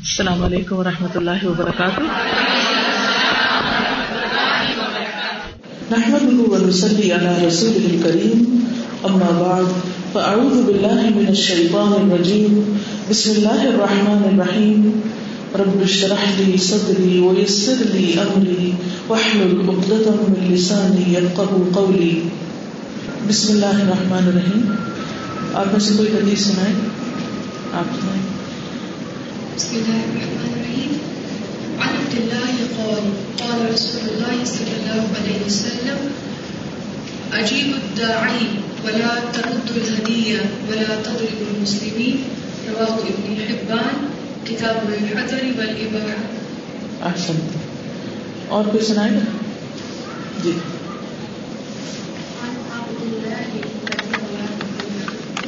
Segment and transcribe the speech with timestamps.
[0.00, 2.04] السلام علیکم و رحمۃ اللہ وبرکاتہ۔
[5.90, 8.46] نحمده ونصلي على رسوله الكريم
[9.02, 9.68] اما بعد
[10.12, 12.56] فاعوذ بالله من الشيطان الرجيم،
[13.08, 14.88] بسم الله الرحمن الرحيم،
[15.64, 18.72] رب اشرح لي صدري ويسر لي امري
[19.08, 22.18] واحلل عقدة من لساني يفقهوا قولي.
[23.28, 24.74] بسم اللہ الرحمن الرحیم
[25.54, 26.74] آپ میں سے کوئی حدیث سنائے
[27.72, 28.39] آپ سنائیں۔
[29.60, 30.92] بسم الله الرحمن الرحيم.
[31.80, 33.04] عن عبد الله قال
[33.40, 35.98] قال رسول الله صلى الله عليه وسلم
[37.32, 38.46] أجيب الداعي
[38.84, 42.16] ولا ترد الهدية ولا تضرب المسلمين.
[42.70, 44.08] رواه ابن حبان
[44.48, 46.24] كتاب الحذر والإباحة.
[47.02, 47.36] احسن.
[48.48, 49.24] اور کوئی سنائے؟ گا
[50.42, 50.56] جی.
[52.42, 53.46] عن عبد الله
[53.84, 54.64] رضي الله عنه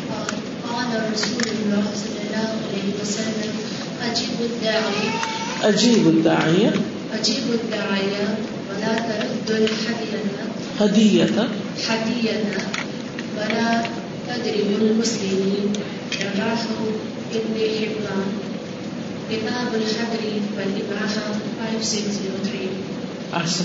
[0.09, 0.31] قال
[0.69, 3.62] قال رسول الله صلى الله عليه وسلم
[4.11, 5.05] أجيب الداعي
[5.62, 6.70] عجیب الداعیہ
[7.19, 8.12] أجيب الداعي
[8.69, 10.22] ولا ترد الحدية.
[10.81, 11.36] ہدیت
[11.89, 12.36] حدية.
[13.36, 13.69] ولا
[14.28, 15.72] تضرب المسلمين.
[16.22, 16.64] رواه
[17.34, 18.27] ابن حبان
[19.31, 20.22] كتاب الحذر
[20.56, 21.27] والإباحة
[21.61, 22.70] 5603
[23.34, 23.64] احسن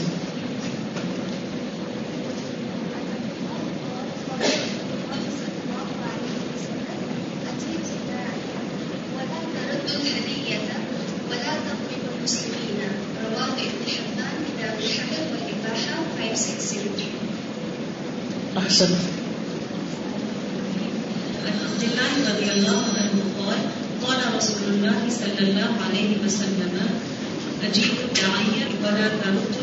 [9.16, 10.60] ولا ترد الهدية
[11.30, 12.80] ولا تضرب المسلمين
[13.26, 17.06] رواه ابن حبان كتاب الحذر والإباحة 5603
[18.58, 18.92] احسن
[21.98, 23.60] عن رضي الله عنه قال
[24.06, 26.78] قال رسول الله صلى الله عليه وسلم
[27.64, 29.58] الداعية ولا ترد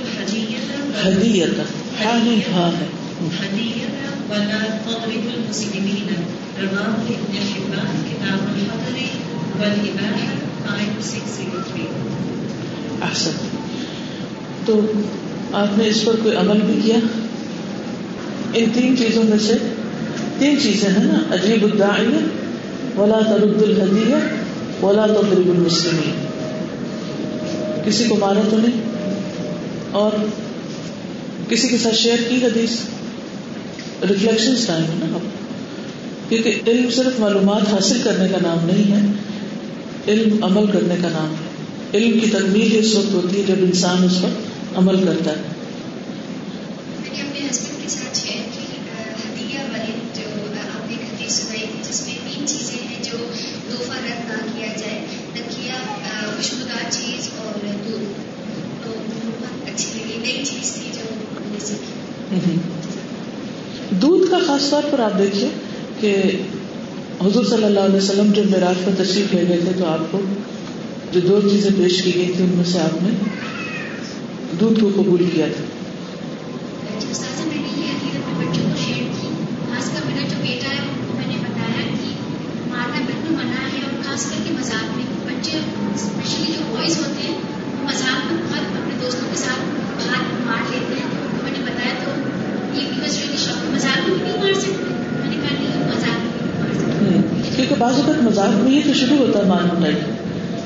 [4.30, 6.06] ولا تضرب المسلمين
[6.62, 8.97] رواه ابن حبان كتاب الحضر
[9.60, 10.34] والإباحة
[10.66, 11.88] 5603
[13.02, 13.30] احسن۔
[14.64, 14.92] تو
[15.52, 16.97] آپ نے اس پر کوئی عمل بھی کیا؟
[18.55, 19.54] ان تین چیزوں میں سے
[20.38, 22.44] تین چیزیں ہیں نا عجیب الداعیہ
[22.97, 24.15] ولا ترد الحدیہ
[24.84, 26.25] ولا تضرب المسلمین
[27.84, 28.81] کسی کو مارا تو نہیں؟
[29.93, 30.10] اور
[31.49, 32.71] کسی کے ساتھ شیئر کی حدیث؟
[34.09, 35.21] ریفلیکشن ٹائم ہے نا اب.
[36.28, 39.06] کیونکہ علم صرف معلومات حاصل کرنے کا نام نہیں ہے،
[40.09, 41.55] علم عمل کرنے کا نام ہے.
[41.99, 44.28] علم کی تکمیل اس وقت ہوتی ہے جب انسان اس پر
[44.76, 45.55] عمل کرتا ہے۔
[64.64, 65.48] خاص طور پر آپ دیکھیے
[66.00, 66.14] کہ
[67.20, 70.20] حضور صلی اللہ علیہ وسلم جب معراج پر تشریف لے گئے تھے تو آپ کو
[71.12, 73.10] جو دو چیزیں پیش کی گئی تھی ان میں سے آپ نے
[74.60, 75.64] دودھ کو قبول کیا تھا۔
[76.98, 77.08] جو
[84.44, 85.58] میں مذاق میں بچے
[85.94, 87.34] اسپیشلی جو بوائز ہوتے ہیں،
[87.72, 91.64] وہ مذاق میں بہت اپنے دوستوں کے ساتھ ہاتھ مار لیتے ہیں تو میں نے
[91.64, 92.10] بتایا تو
[92.75, 96.19] یہ بیکاز ریلی شوق مذاق میں بھی نہیں مار سکتے میں نے کہا نہیں مذاق
[96.19, 99.45] میں نہیں مار سکتے ہوں، کیونکہ بعض اوقات مذاق میں یہ تو شروع ہوتا ہے
[99.45, 99.95] مان مٹائی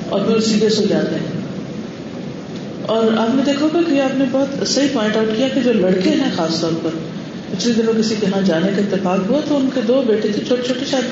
[0.08, 1.40] اور پھر سیریس ہو جاتے ہیں۔
[2.82, 5.72] اور آپ نے دیکھا ہوگا کہ آپ نے بہت صحیح پوائنٹ آؤٹ کیا کہ جو
[5.72, 6.90] لڑکے ہیں خاص طور پر،
[7.50, 10.44] پچھلے دنوں کسی کے یہاں جانے کا اتفاق ہوا تو ان کے دو بیٹے تھے،
[10.46, 11.04] چھوٹے چھوٹے، شاید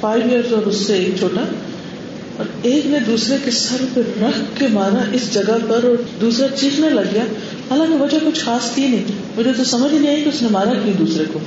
[0.00, 1.40] فائیو ایئرس اور اس سے ایک چھوٹا۔
[2.36, 6.46] اور ایک نے دوسرے کے سر پہ رکھ کے مارا اس جگہ پر اور دوسرا
[6.56, 7.24] چیخنے لگ گیا۔
[7.70, 9.04] حالانکہ وجہ کچھ خاص تھی نہیں،
[9.36, 11.38] مجھے تو سمجھ ہی نہیں آئی کہ اس نے مارا کیوں دوسرے کو۔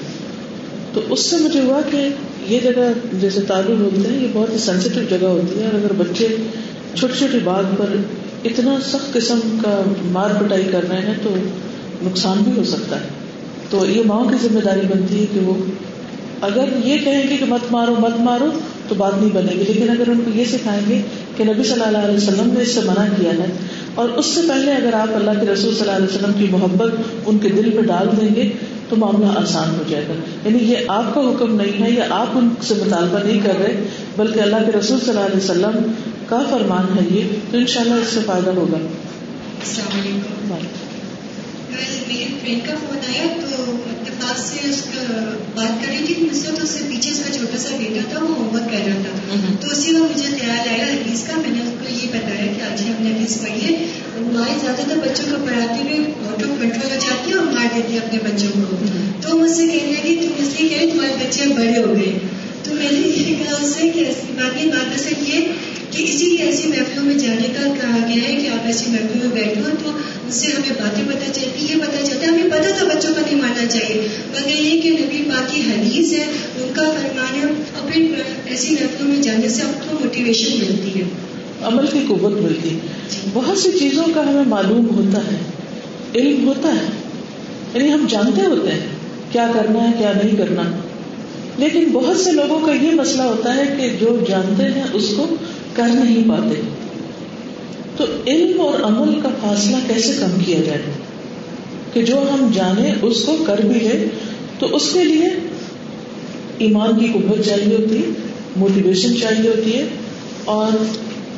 [0.94, 2.10] تو اس سے مجھے ہوا کہ
[2.48, 5.94] یہ جگہ جیسے تعلق بولتے ہیں یہ بہت ہی سینسیٹیو جگہ ہوتی ہے۔ اور اگر
[5.98, 6.28] بچے
[6.96, 7.86] چھوٹی چھوٹی بات پر
[8.46, 11.30] اتنا سخت قسم کا مار پٹائی کر رہے ہیں تو
[12.04, 13.06] نقصان بھی ہو سکتا ہے۔
[13.70, 15.54] تو یہ ماؤں کی ذمہ داری بنتی ہے کہ وہ
[16.42, 18.52] اگر یہ کہیں گے کہ مت مارو مت مارو،
[18.88, 21.02] تو بات نہیں بنے گی۔ لیکن اگر ان کو یہ سکھائیں گے
[21.38, 23.46] کہ نبی صلی اللہ علیہ وسلم نے اس سے منع کیا ہے
[23.96, 26.92] اور اس سے پہلے اگر آپ اللہ کے رسول صلی اللہ علیہ وسلم کی محبت
[27.26, 28.50] ان کے دل پہ ڈال دیں گے
[28.90, 30.14] تو معاملہ آسان ہو جائے گا۔
[30.46, 33.88] یعنی یہ آپ کا حکم نہیں ہے یا آپ ان سے مطالبہ نہیں کر رہے
[34.18, 35.92] بلکہ اللہ کے رسول صلی اللہ علیہ وسلم
[36.26, 37.22] کا فرمان ہے یہ
[37.52, 40.85] تو انشاءاللہ اس سے فائدہ ہوگا۔ السلام علیکم۔
[42.46, 45.04] فرینڈ کا فون آیا تو اتفاق سے اس کا
[45.56, 48.02] بات کر رہی تھی مجھ سے تو اس سے پیچھے اس کا چھوٹا سا بیٹا
[48.10, 51.38] تھا وہ ہوم ورک کر رہا تھا تو اسی وقت مجھے خیال آیا حدیث کا
[51.38, 54.88] میں نے اس کو یہ بتایا کہ آج ہم نے حدیث پڑھی ہے مائیں زیادہ
[54.90, 58.00] تر بچوں کو پڑھاتے ہوئے آؤٹ آف کنٹرول ہو جاتی ہے اور مار دیتی ہے
[58.00, 58.78] اپنے بچوں کو
[59.22, 62.18] تو مجھ سے کہنے لگی تم اس لیے کہہ رہے تمہارے بچے بڑے ہو گئے
[62.64, 64.06] تو میں نے یہ کہا اس سے کہ
[64.36, 65.50] باقی بات اصل یہ
[65.92, 69.24] کہ اسی لیے ایسی محفلوں میں جانے کا کہا گیا ہے کہ آپ ایسی محفلوں
[69.24, 69.92] میں بیٹھو تو
[70.28, 73.22] اس سے ہمیں باتیں پتہ چلتی یہ پتہ چلتا ہے ہمیں پتہ تھا بچوں کا
[73.22, 76.24] نہیں ماننا چاہیے۔ مگر یہ کہ نبی باقی حدیث ہے
[76.58, 78.12] ان کا فرمان ہے اور پھر
[78.46, 81.06] ایسی محفلوں میں جانے سے آپ کو موٹیویشن ملتی ہے۔
[81.62, 82.80] عمل کی قوت ملتی ہے۔
[83.34, 85.38] بہت سی چیزوں کا ہمیں معلوم ہوتا ہے
[86.16, 86.88] علم ہوتا ہے۔
[87.74, 88.88] یعنی ہم جانتے ہوتے ہیں
[89.32, 90.62] کیا کرنا ہے کیا نہیں کرنا۔
[91.58, 95.28] لیکن بہت سے لوگوں کا یہ مسئلہ ہوتا ہے کہ جو جانتے ہیں اس کو
[95.74, 96.85] کر نہیں پاتے۔
[97.98, 100.82] تو علم اور عمل کا فاصلہ کیسے کم کیا جائے؟
[101.94, 104.06] کہ جو ہم جانے اس کو کر بھی لیں،
[104.60, 105.28] تو اس کے لیے
[106.58, 108.10] ایمان کی قوت چاہیے ہوتی ہے
[108.56, 109.86] موٹیویشن چاہیے ہوتی ہے۔
[110.46, 110.84] اور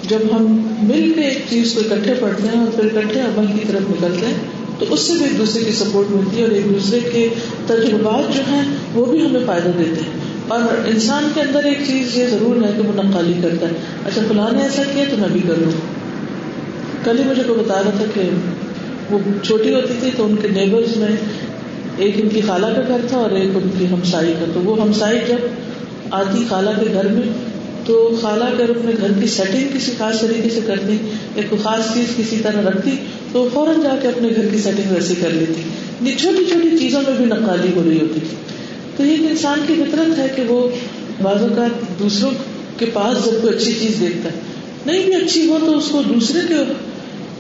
[0.09, 3.67] جب ہم مل کے ایک چیز کو اکٹھے پڑھتے ہیں اور پھر اکٹھے عمل کی
[3.67, 4.33] طرف نکلتے ہیں،
[4.79, 7.29] تو اس سے بھی ایک دوسرے کی سپورٹ ملتی ہے اور ایک دوسرے کے
[7.67, 8.61] تجربات جو ہیں،
[8.93, 12.71] وہ بھی ہمیں فائدہ دیتے ہیں۔ اور انسان کے اندر ایک چیز یہ ضرور ہے
[12.75, 13.73] کہ وہ نقالی کرتا ہے
[14.05, 15.71] اچھا فلاں نے ایسا کیا تو میں بھی کر لوں
[17.03, 18.21] کل ہی مجھے کو بتا رہا تھا کہ
[19.09, 21.15] وہ چھوٹی ہوتی تھی تو ان کے نیبرز میں
[21.97, 24.81] ایک ان کی خالہ کا گھر تھا اور ایک ان کی ہمسائی کا۔ تو وہ
[24.81, 25.47] ہمسائی جب
[26.11, 27.33] آتی خالہ کے گھر میں
[27.85, 30.97] تو خالہ اگر اپنے گھر کی سیٹنگ کسی خاص طریقے سے کرتی
[31.35, 32.91] یا کوئی خاص چیز کسی طرح رکھتی،
[33.31, 35.61] تو فوراً جا کے اپنے گھر کی سیٹنگ ویسی کر لیتی۔
[36.01, 38.35] یہ چھوٹی چھوٹی چیزوں میں بھی نقالی ہو رہی ہوتی تھی۔
[38.97, 40.67] تو یہ انسان کی فطرت ہے کہ وہ
[41.21, 42.31] بعض اوقات دوسروں
[42.77, 44.56] کے پاس جب کوئی اچھی چیز دیکھتا ہے
[44.87, 46.53] نہیں بھی اچھی ہو تو اس کو دوسرے کے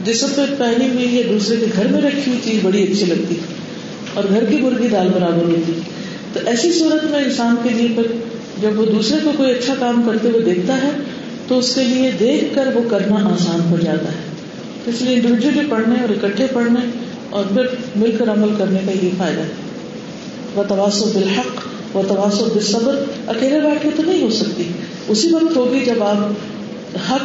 [0.05, 3.35] جسم پہ پہنی ہوئی یا دوسرے کے گھر میں رکھی ہوئی چیز بڑی اچھی لگتی۔
[4.13, 5.71] اور گھر کی مرغی دال برابر ہوتی۔
[6.33, 8.07] تو ایسی صورت میں انسان کے لیے پھر
[8.61, 10.89] جب وہ دوسرے کو کوئی اچھا کام کرتے ہوئے دیکھتا ہے،
[11.47, 14.19] تو اس کے لیے دیکھ کر وہ کرنا آسان ہو جاتا ہے۔
[14.85, 16.79] اس لیے انڈیویجلی پڑھنے اور اکٹھے پڑھنے
[17.29, 17.63] اور پھر
[17.95, 19.47] مل کر عمل کرنے کا یہ فائدہ ہے۔
[20.55, 24.63] وہ تواسو بالحق وہ تواسو بالصبر۔ اکیلے بیٹھ کے تو نہیں ہو سکتی۔
[25.07, 26.17] اسی وقت ہوگی جب آپ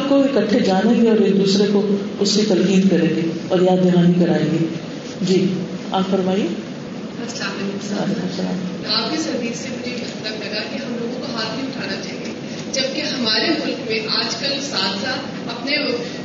[0.09, 3.77] کو اکٹھے جانیں گے اور ایک دوسرے کو اس کی تلقین کریں گے اور یاد
[3.83, 4.65] دہانی کرائیں گے۔
[5.21, 5.53] جی
[5.91, 6.45] آپ فرمائیے۔
[8.87, 12.33] آپ کی سردی سے مجھے مطلب لگا کہ ہم لوگوں کو ہاتھ نہیں اٹھانا چاہیے
[12.71, 15.75] جبکہ ہمارے ملک میں آج کل ساتھ ساتھ اپنے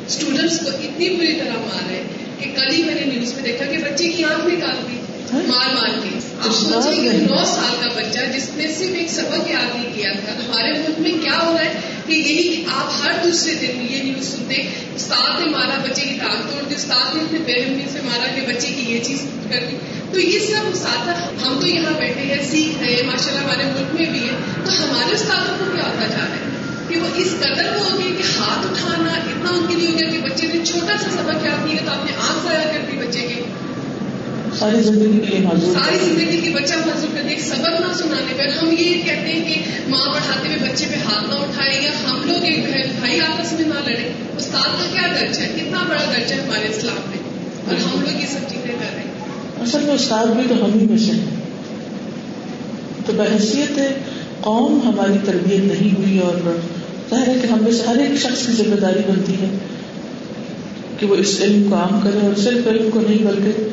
[0.07, 2.05] اسٹوڈینٹس کو اتنی بری طرح مار رہے ہیں
[2.39, 4.97] کہ کل ہی میں نے نیوز میں دیکھا کہ بچے کی آنکھ نکال دی
[5.33, 9.11] ہاں؟ مار مار کے۔ آپ سوچیں کہ نو سال کا بچہ جس نے صرف ایک
[9.11, 11.73] سبق یاد نہیں کیا تھا ہمارے ملک میں کیا ہو رہا ہے؟
[12.09, 14.55] کہ یہی آپ ہر دوسرے دن یہ نیوز سنتے
[14.97, 18.41] استاد نے مارا بچے کی ٹانگ توڑ دی، استاد نے اپنے بہن سے مارا کہ
[18.47, 19.77] بچے کی یہ چیز کر دی۔
[20.13, 21.09] تو یہ سب استاد
[21.47, 24.35] ہم تو یہاں بیٹھے ہیں، سیکھ رہے ہیں ماشاء اللہ ہمارے ملک میں بھی ہے
[24.65, 26.49] تو ہمارے استادوں کو کیا ہوتا جا رہا ہے؟
[26.89, 29.99] کہ وہ اس قدر وہ ہو گئی کہ ہاتھ اٹھانا اتنا ان کے لیے ہو
[29.99, 32.81] گیا کہ بچے نے چھوٹا سا سبق یاد کیا تو آپ نے آنکھ ضائع کر
[32.91, 33.68] دی بچے کے۔
[34.59, 38.33] ساری زندگی کے لیے ساری زندگی کے بچہ معذور کر دیا ایک سبق نہ سنانے
[38.37, 41.91] پر ہم یہ کہتے ہیں کہ ماں پڑھاتے ہوئے بچے پہ ہاتھ نہ اٹھائے یا
[42.11, 45.79] ہم لوگ ایک بہن بھائی آپس میں نہ لڑے۔ استاد کا کیا درج ہے؟ کتنا
[45.89, 47.19] بڑا درج ہے ہمارے اسلام میں؟
[47.67, 50.81] اور ہم لوگ یہ سب چیزیں کر رہے ہیں۔ اصل میں استاد بھی تو ہم
[50.81, 51.13] ہی میں سے
[53.07, 53.79] تو بحثیت
[54.41, 56.57] قوم ہماری تربیت نہیں ہوئی اور
[57.11, 59.49] ظاہر ہے کہ ہم میں سے ہر ایک شخص کی ذمہ داری بنتی ہے
[60.99, 63.69] کہ وہ اس علم کو عام کرے اور صرف علم کو نہیں بلکہ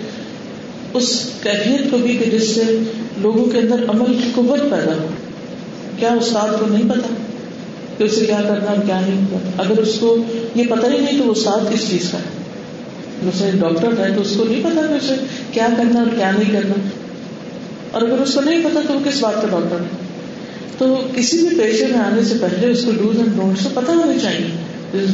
[0.95, 2.79] اس کیفیت کو بھی کہ جس سے
[3.17, 5.07] لوگوں کے اندر عمل کی قوت پیدا ہو۔
[5.99, 7.13] کیا استاد کو نہیں پتا
[7.97, 10.17] کہ اسے کیا کرنا اور کیا نہیں کرنا؟ اگر اس کو
[10.55, 12.45] یہ پتہ ہی نہیں تو وہ استاد کس چیز کا ہے؟
[13.23, 15.13] جیسے ڈاکٹر ہے تو اس کو نہیں پتا کہ اسے
[15.51, 16.73] کیا کرنا اور کیا نہیں کرنا۔
[17.91, 20.05] اور اگر اس کو نہیں پتا تو وہ کس بات کا ڈاکٹر ہے؟
[20.77, 23.93] تو کسی بھی پیشے میں آنے سے پہلے اس کو ڈوز اینڈ ڈونٹ سے پتا
[23.93, 24.47] ہونا چاہیے۔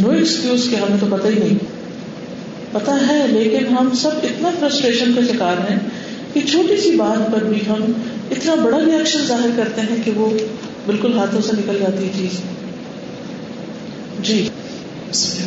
[0.01, 1.80] نو ایکسکیوز کہ ہمیں تو پتہ ہی نہیں۔
[2.71, 5.79] پتا ہے، لیکن ہم سب اتنا فرسٹریشن کا شکار ہیں
[6.33, 7.91] کہ چھوٹی سی بات پر بھی ہم
[8.31, 10.29] اتنا بڑا ریئیکشن ظاہر کرتے ہیں کہ وہ
[10.85, 12.39] بالکل ہاتھوں سے نکل جاتی ہے۔ چیز
[14.21, 14.47] جی۔,
[15.11, 15.43] جی۔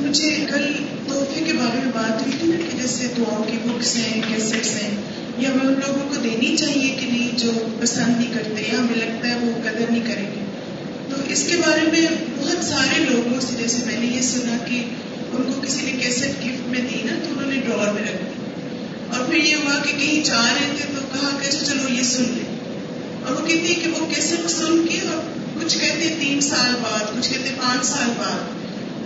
[0.00, 0.72] مجھے کل
[1.06, 4.82] تحفے کے بارے میں بات ہوئی تھی نا کہ جیسے دعاؤں کی بکس ہیں کیسٹس
[4.82, 4.90] ہیں
[5.38, 8.96] یہ ہمیں ان لوگوں کو دینی چاہیے کہ نہیں جو پسند نہیں کرتے، یا ہمیں
[8.96, 10.44] لگتا ہے وہ قدر نہیں کریں گے۔
[11.10, 12.06] تو اس کے بارے میں
[12.38, 14.84] بہت سارے لوگوں سے، جیسے میں نے یہ سنا کہ
[15.32, 18.22] ان کو کسی نے کیسٹ گفٹ میں دی نا تو انہوں نے ڈرور میں رکھ
[18.22, 18.50] دی۔
[19.10, 22.02] اور پھر یہ ہوا کہ کہیں جا رہے تھے تو کہا کہ اچھا چلو یہ
[22.02, 22.58] سن لیں۔
[23.26, 25.22] اور وہ کہتے کہ وہ کیسٹ سن کے اور
[25.60, 28.60] کچھ کہتے تین سال بعد، کچھ کہتے پانچ سال بعد۔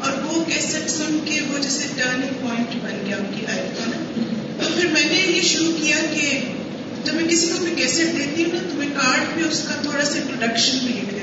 [0.04, 3.84] اور وہ کیسٹ سن کے وہ جیسے ٹرننگ پوائنٹ بن گیا ان کی لائف کا
[3.86, 4.22] نا۔
[4.64, 6.40] تو پھر میں نے یہ شروع کیا کہ
[7.04, 9.74] جب میں کسی کو بھی کیسٹ دیتی ہوں نا تو میں کارڈ پہ اس کا
[9.82, 11.13] تھوڑا سا انٹروڈکشن بھی لکھ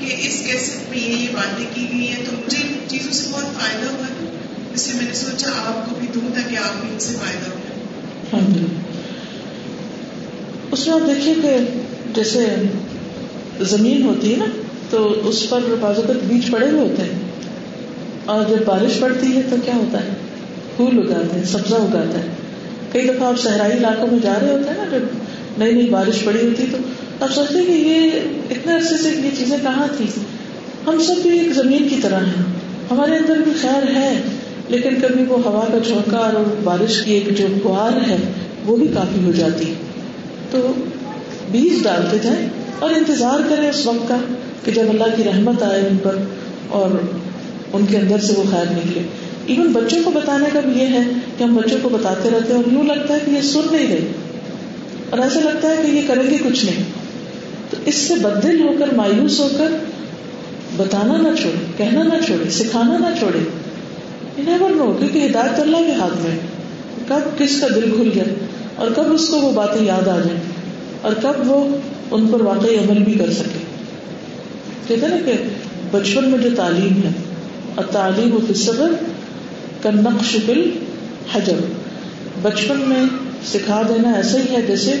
[0.00, 3.28] کہ اس کیسٹ میں یہ یہ باتیں کی گئی ہیں، تو مجھے ان چیزوں سے
[3.32, 4.06] بہت فائدہ ہوا۔
[4.74, 7.50] اس لیے میں نے سوچا آپ کو بھی دوں تاکہ آپ بھی ان سے فائدہ
[7.50, 7.56] ہو
[10.72, 11.56] اس میں آپ دیکھیے کہ
[12.14, 12.46] جیسے
[13.60, 14.44] زمین ہوتی ہے نا،
[14.90, 17.18] تو اس پر بازوقت بیج پڑے ہوئے ہوتے ہیں۔
[18.24, 20.08] اور جب بارش پڑتی ہے تو کیا ہوتا ہے؟
[20.76, 22.28] پھول اگاتے ہیں، سبزہ اگاتا ہے
[22.92, 25.02] کئی دفعہ آپ صحرائی علاقوں میں جا رہے ہوتے ہیں نا، جب
[25.58, 26.78] نئی نئی بارش پڑی ہوتی تو
[27.20, 28.10] آپ سوچتے کہ یہ
[28.50, 30.06] اتنے عرصے سے یہ چیزیں کہاں تھی
[30.86, 32.42] ہم سب بھی ایک زمین کی طرح ہیں۔
[32.90, 34.22] ہمارے اندر بھی خیر ہے،
[34.68, 38.16] لیکن کبھی وہ ہوا کا جھونکا اور بارش کی ایک جو فوار ہے،
[38.64, 39.74] وہ بھی کافی ہو جاتی۔
[40.50, 40.72] تو
[41.50, 42.48] بیج ڈالتے جائیں
[42.78, 44.16] اور انتظار کریں اس وقت کا
[44.64, 46.16] کہ جب اللہ کی رحمت آئے ان پر
[46.68, 46.90] اور
[47.72, 49.02] ان کے اندر سے وہ خیر نکلے۔
[49.46, 51.02] ایون بچوں کو بتانے کا بھی یہ ہے
[51.38, 53.88] کہ ہم بچوں کو بتاتے رہتے ہیں اور یوں لگتا ہے کہ یہ سن نہیں
[53.88, 54.08] رہے۔
[55.10, 56.99] اور ایسا لگتا ہے کہ یہ کریں گے کچھ نہیں۔
[57.86, 59.72] اس سے بدل ہو کر مایوس ہو کر
[60.76, 63.38] بتانا نہ چھوڑے، کہنا نہ چھوڑے، سکھانا نہ چھوڑے۔
[64.38, 66.38] نیور نو کیونکہ ہدایت اللہ کے ہاتھ میں
[67.08, 68.34] کب کس کا دل کھل جائے
[68.76, 70.40] اور کب اس کو وہ باتیں یاد آ جائیں،
[71.02, 71.64] اور کب وہ
[72.10, 73.64] ان پر واقعی عمل بھی کر سکے۔
[74.86, 75.32] کہتے نا کہ
[75.90, 77.10] بچپن میں جو تعلیم ہے
[77.74, 78.92] اور تعلیم و فصبر
[79.82, 80.70] کا نقش بل
[81.34, 81.60] حجر
[82.42, 83.02] بچپن میں
[83.46, 84.94] سکھا دینا ایسا ہی ہے جیسے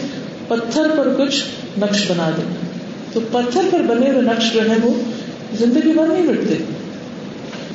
[0.48, 1.42] پتھر پر کچھ
[1.78, 2.66] نقش بنا دینا۔
[3.12, 4.94] تو پتھر پر بنے ہوئے نقش جو ہے وہ
[5.58, 6.54] زندگی بھر نہیں مٹتے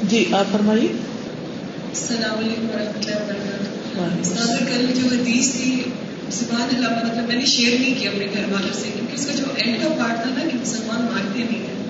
[0.03, 5.83] جی آپ فرمائیے۔ السلام علیکم و رحمۃ اللہ وبرکاتہ۔ کل جو حدیث تھی
[6.31, 9.33] سبحان اللہ مطلب میں نے شیئر نہیں کیا اپنے گھر والوں سے کیونکہ اس کا
[9.33, 11.83] جو اینڈ کا پارٹ تھا نا کہ مسلمان مارتے نہیں ہیں۔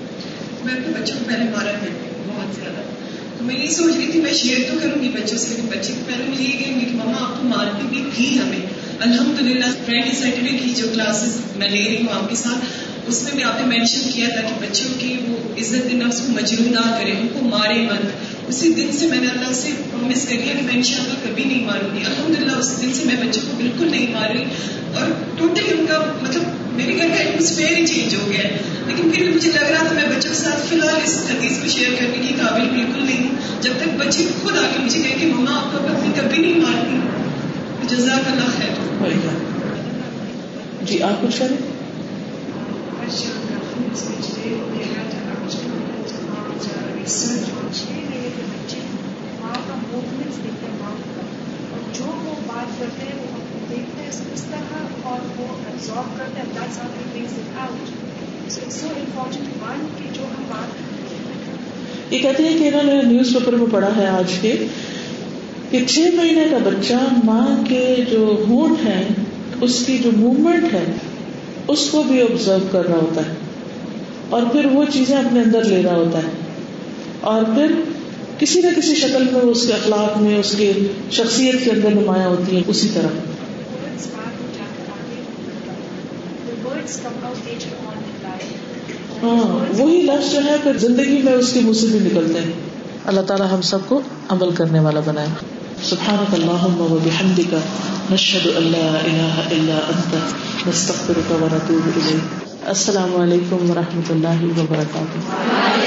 [0.64, 2.82] میں اپنے بچوں کو پہلے مارا کرتی ہوں بہت زیادہ۔
[3.38, 6.00] تو میں یہ سوچ رہی تھی میں شیئر تو کروں گی بچوں سے بچے کو
[6.06, 10.58] پہلے مجھے یہ کہ مما آپ تو مارتی بھی تھی ہمیں۔ الحمد للہ فرینڈ سیٹرڈے
[10.58, 12.64] کی جو کلاسز میں لے رہی ہوں آپ کے ساتھ،
[13.06, 16.32] اس میں بھی آپ نے مینشن کیا تھا کہ بچوں کی وہ عزت نفس کو
[16.32, 18.06] مجرو نہ کرے، ان کو مارے مت۔
[18.48, 21.64] اسی دن سے میں نے اللہ سے پرومس کر لیا کہ میں انشاءاللہ کبھی نہیں
[21.64, 24.44] ماروں گی۔ الحمد للہ اس دن سے میں بچوں کو بالکل نہیں مار رہی۔
[24.94, 29.10] اور ٹوٹلی ان کا مطلب میرے گھر کا ایٹموسفیئر ہی چینج ہو گیا ہے۔ لیکن
[29.10, 31.68] پھر بھی مجھے لگ رہا تھا میں بچوں کے ساتھ فی الحال اس حدیث کو
[31.68, 35.14] شیئر کرنے کی قابل بالکل نہیں ہوں۔ جب تک بچے خود آ کے مجھے کہ
[35.20, 36.96] کہ مما آپ کو اپنی کبھی نہیں مارتی۔
[37.96, 38.75] جزاک اللہ خیر۔
[40.82, 41.56] جی آپ کچھ کریں؟
[51.92, 53.38] جو وہ بات کرتے ہیں وہ
[53.70, 55.46] دیکھتے ہیں اس طرح اور وہ
[56.16, 57.88] کرتے ہیں that's how it out
[58.50, 60.96] so it's so important one کہ جو ہم بات
[62.14, 64.66] یہ کہتے ہیں کہ انہوں نے نیوز پیپر میں پڑھا ہے آج کے۔
[65.70, 66.94] کہ چھ مہینے کا بچہ
[67.24, 69.04] ماں کے جو ہونٹ ہے
[69.60, 70.84] اس کی جو موومنٹ ہے،
[71.68, 73.34] اس کو بھی آبزرو کر رہا ہوتا ہے۔
[74.30, 76.30] اور پھر وہ چیزیں اپنے اندر لے رہا ہوتا ہے۔
[77.20, 77.72] اور پھر
[78.38, 80.72] کسی نہ کسی شکل میں اس کے اخلاق میں، اس کے
[81.10, 83.06] شخصیت کے اندر نمایاں ہوتی ہے اسی طرح۔
[89.22, 92.52] ہاں وہی لفظ جو ہے، پھر زندگی میں اس کے منہ سے بھی نکلتے ہیں۔
[93.04, 97.52] اللہ تعالیٰ ہم سب کو عمل کرنے والا بنائے۔ سبحانك اللهم وبحمدك
[98.12, 100.12] نشهد ان لا اله الا انت
[100.68, 102.24] نستغفرك ونتوب اليك
[102.66, 105.85] السلام علیکم ورحمۃ اللہ وبرکاتہ